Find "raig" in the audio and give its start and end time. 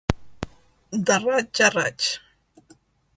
1.25-1.61, 1.77-2.09